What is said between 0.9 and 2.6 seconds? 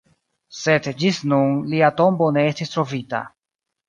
ĝis nun lia tombo ne